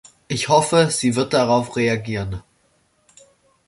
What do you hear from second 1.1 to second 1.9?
wird darauf